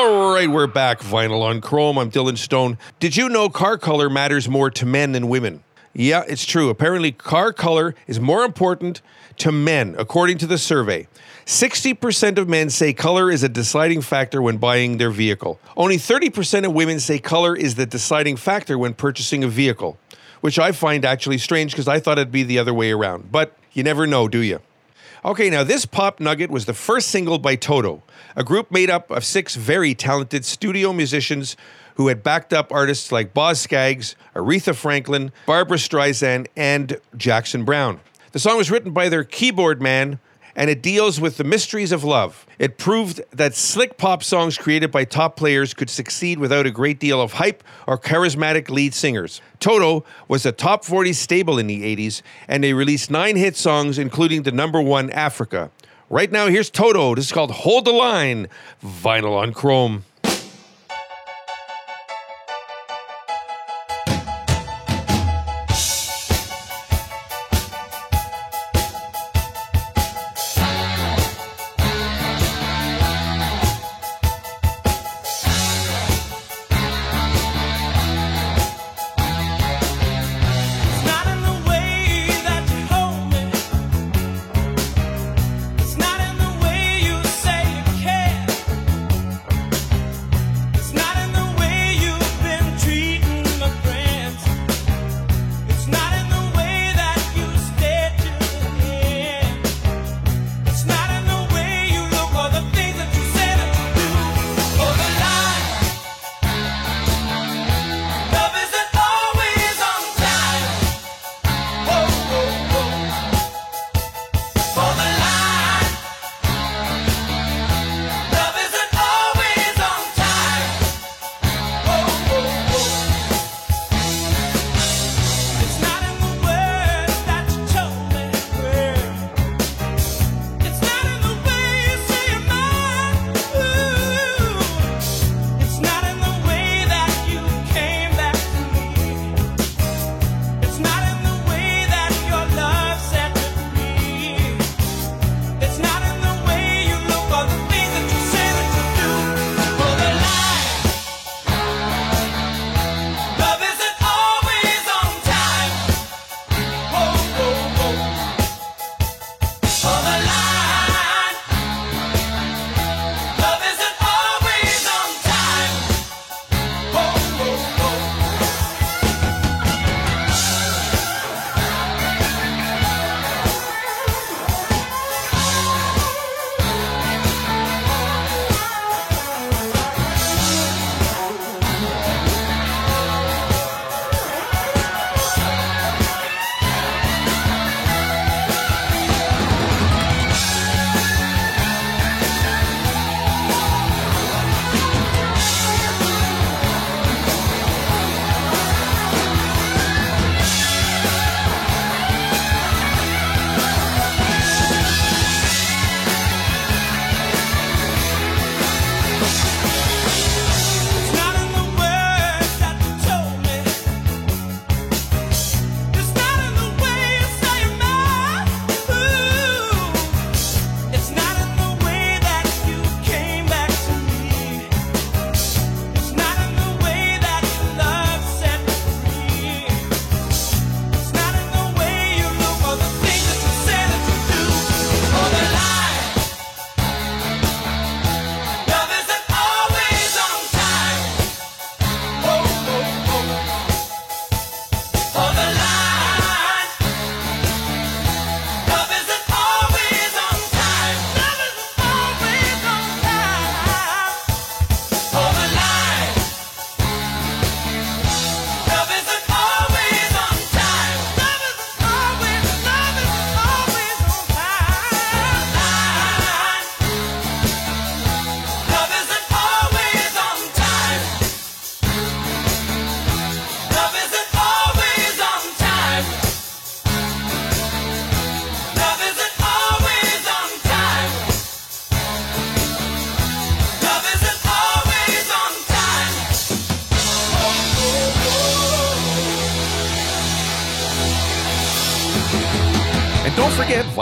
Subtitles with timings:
[0.00, 1.00] All right, we're back.
[1.00, 1.98] Vinyl on Chrome.
[1.98, 2.78] I'm Dylan Stone.
[3.00, 5.64] Did you know car color matters more to men than women?
[5.92, 6.68] Yeah, it's true.
[6.70, 9.02] Apparently, car color is more important
[9.38, 11.08] to men, according to the survey.
[11.46, 15.58] 60% of men say color is a deciding factor when buying their vehicle.
[15.76, 19.98] Only 30% of women say color is the deciding factor when purchasing a vehicle,
[20.42, 23.32] which I find actually strange because I thought it'd be the other way around.
[23.32, 24.60] But you never know, do you?
[25.24, 28.02] Okay, now this pop nugget was the first single by Toto,
[28.36, 31.56] a group made up of six very talented studio musicians
[31.96, 37.98] who had backed up artists like Boz Scaggs, Aretha Franklin, Barbra Streisand, and Jackson Browne.
[38.30, 40.20] The song was written by their keyboard man,
[40.58, 42.44] and it deals with the mysteries of love.
[42.58, 46.98] It proved that slick pop songs created by top players could succeed without a great
[46.98, 49.40] deal of hype or charismatic lead singers.
[49.60, 54.00] Toto was a top 40 stable in the 80s, and they released nine hit songs,
[54.00, 55.70] including the number one Africa.
[56.10, 57.14] Right now, here's Toto.
[57.14, 58.48] This is called Hold the Line,
[58.82, 60.04] vinyl on chrome.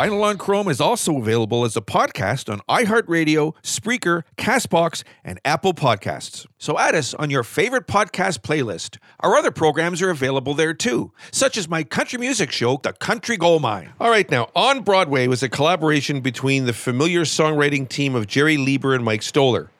[0.07, 5.75] Vinyl on Chrome is also available as a podcast on iHeartRadio, Spreaker, Castbox, and Apple
[5.75, 6.47] Podcasts.
[6.59, 8.99] So add us on your favorite podcast playlist.
[9.19, 13.37] Our other programs are available there too, such as my country music show, The Country
[13.37, 13.95] Gold Mine.
[13.99, 18.57] All right, now, On Broadway was a collaboration between the familiar songwriting team of Jerry
[18.57, 19.73] Leiber and Mike Stoller,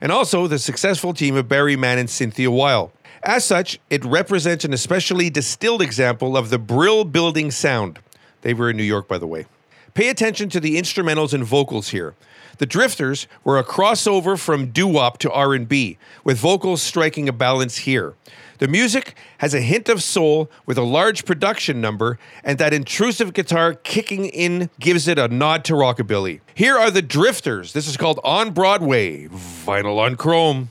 [0.00, 2.92] and also the successful team of Barry Mann and Cynthia Weil.
[3.24, 7.98] As such, it represents an especially distilled example of the Brill building sound.
[8.42, 9.46] They were in New York, by the way.
[9.94, 12.14] Pay attention to the instrumentals and vocals here.
[12.58, 18.14] The Drifters were a crossover from doo-wop to R&B, with vocals striking a balance here.
[18.58, 23.32] The music has a hint of soul with a large production number, and that intrusive
[23.32, 26.40] guitar kicking in gives it a nod to rockabilly.
[26.54, 27.72] Here are the Drifters.
[27.72, 30.70] This is called On Broadway, vinyl on chrome.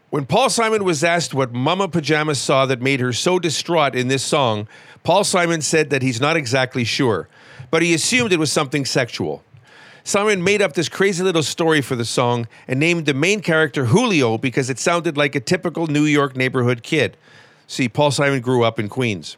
[0.11, 4.09] When Paul Simon was asked what Mama Pajama saw that made her so distraught in
[4.09, 4.67] this song,
[5.03, 7.29] Paul Simon said that he's not exactly sure,
[7.69, 9.41] but he assumed it was something sexual.
[10.03, 13.85] Simon made up this crazy little story for the song and named the main character
[13.85, 17.15] Julio because it sounded like a typical New York neighborhood kid.
[17.65, 19.37] See, Paul Simon grew up in Queens.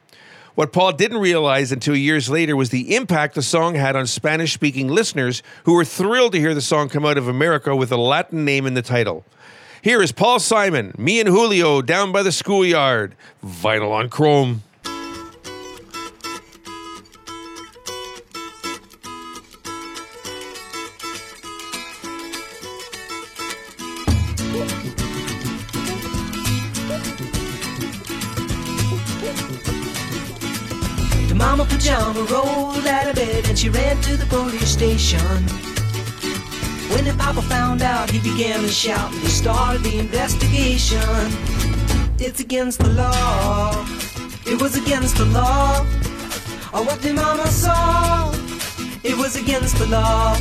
[0.55, 4.53] What Paul didn't realize until years later was the impact the song had on Spanish
[4.53, 7.97] speaking listeners who were thrilled to hear the song come out of America with a
[7.97, 9.23] Latin name in the title.
[9.83, 14.63] Here is Paul Simon, me and Julio down by the schoolyard, vinyl on chrome.
[31.27, 35.72] The mama pajama rolled out of bed and she ran to the police station.
[36.93, 40.99] When the papa found out, he began to shout and he started the investigation.
[42.19, 43.83] It's against the law.
[44.45, 45.79] It was against the law.
[46.71, 48.31] Or what the mama saw.
[49.03, 50.35] It was against the law.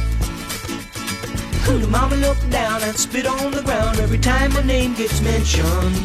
[1.64, 5.22] Who The mama looked down and spit on the ground every time my name gets
[5.22, 5.96] mentioned.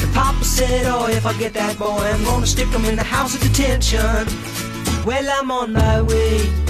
[0.00, 3.02] The papa said, Oh, if I get that boy, I'm gonna stick him in the
[3.02, 4.28] house of detention.
[5.04, 6.69] Well, I'm on my way.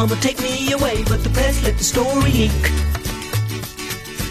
[0.00, 2.62] Of days take me away, but the press let the story leak.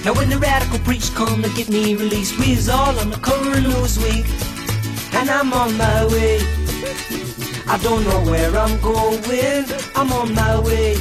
[0.04, 3.52] Now when the radical preach come to get me released, we's all on the cover
[3.52, 4.26] of Newsweek,
[5.14, 6.40] and I'm on my way.
[7.68, 10.96] I don't know where I'm going, I'm on my way.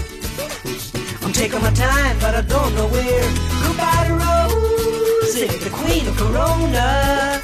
[1.22, 3.28] I'm taking my time, but I don't know where.
[3.64, 7.40] Goodbye to Rosie, the queen of Corona.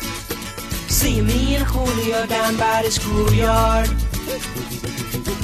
[0.88, 3.88] See me and Julio down by the schoolyard.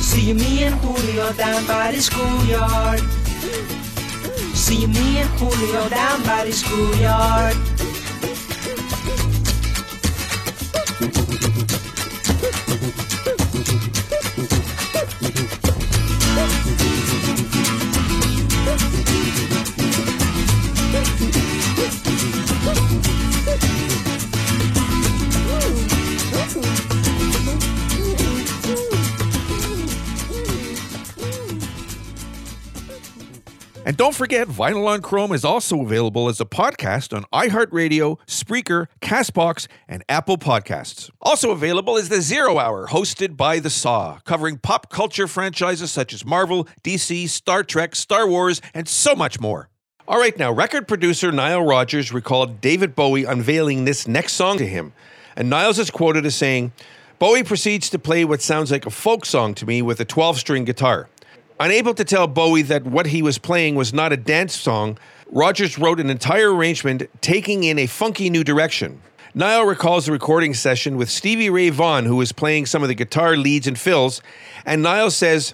[0.01, 3.01] See me and Julio down by the schoolyard.
[4.55, 7.57] See me and Julio down by the schoolyard.
[33.87, 38.89] And don't forget, Vinyl on Chrome is also available as a podcast on iHeartRadio, Spreaker,
[39.01, 41.11] Castbox, and Apple Podcasts.
[41.23, 46.13] Also available is the Zero Hour, hosted by The Saw, covering pop culture franchises such
[46.13, 49.71] as Marvel, DC, Star Trek, Star Wars, and so much more.
[50.07, 54.67] All right, now, record producer Nile Rodgers recalled David Bowie unveiling this next song to
[54.67, 54.93] him.
[55.37, 56.73] And Niles is quoted as saying,
[57.19, 60.39] Bowie proceeds to play what sounds like a folk song to me with a 12
[60.39, 61.09] string guitar.
[61.61, 64.97] Unable to tell Bowie that what he was playing was not a dance song,
[65.31, 69.03] Rodgers wrote an entire arrangement taking in a funky new direction.
[69.35, 72.95] Nile recalls the recording session with Stevie Ray Vaughan, who was playing some of the
[72.95, 74.23] guitar leads and fills,
[74.65, 75.53] and Nile says,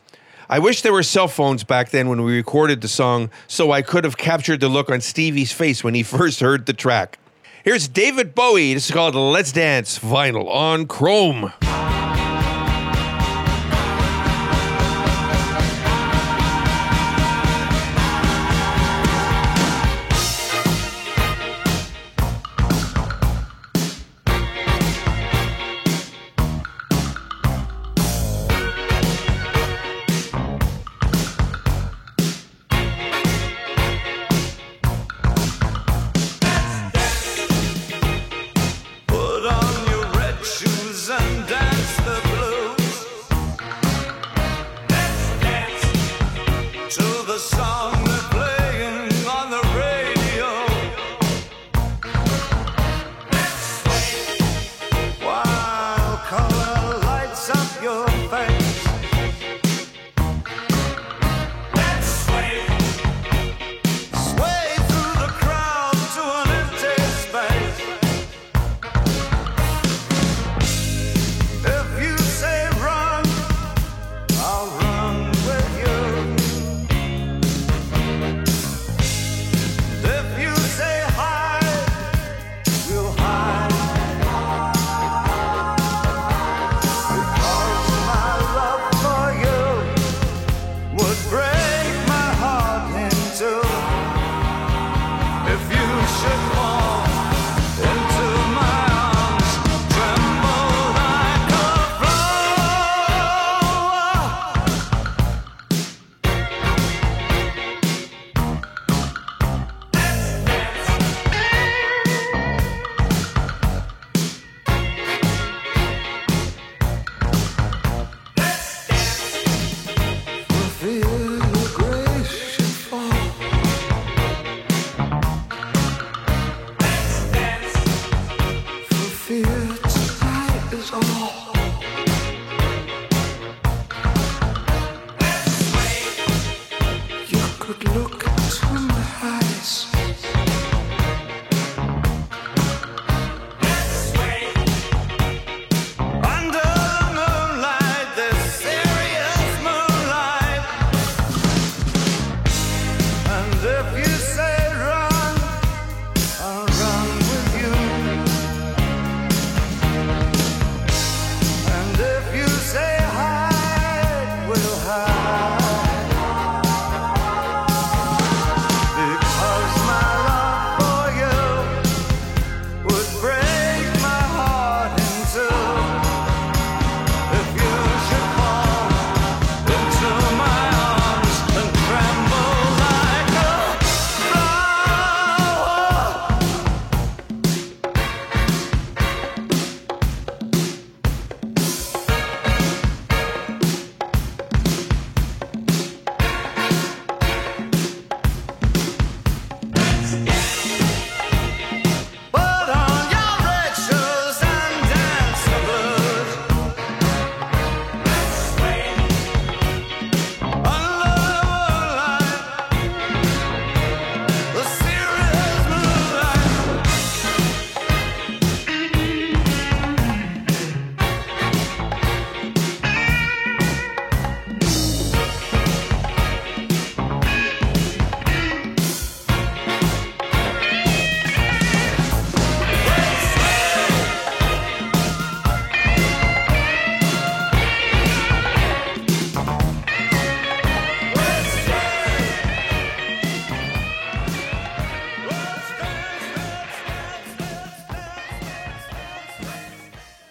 [0.48, 3.82] I wish there were cell phones back then when we recorded the song so I
[3.82, 7.18] could have captured the look on Stevie's face when he first heard the track.
[7.64, 8.74] Here's David Bowie.
[8.74, 11.52] This is called Let's Dance Vinyl on Chrome.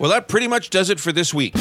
[0.06, 1.56] Well, that pretty much does it for this week.